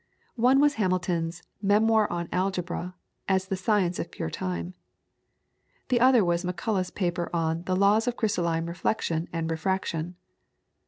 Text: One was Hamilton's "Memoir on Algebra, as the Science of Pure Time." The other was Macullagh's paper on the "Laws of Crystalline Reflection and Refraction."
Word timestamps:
One 0.41 0.59
was 0.59 0.73
Hamilton's 0.81 1.43
"Memoir 1.61 2.11
on 2.11 2.27
Algebra, 2.31 2.95
as 3.29 3.45
the 3.49 3.55
Science 3.55 3.99
of 3.99 4.09
Pure 4.09 4.31
Time." 4.31 4.73
The 5.89 5.99
other 5.99 6.25
was 6.25 6.43
Macullagh's 6.43 6.89
paper 6.89 7.29
on 7.31 7.65
the 7.65 7.75
"Laws 7.75 8.07
of 8.07 8.17
Crystalline 8.17 8.65
Reflection 8.65 9.27
and 9.31 9.51
Refraction." 9.51 10.15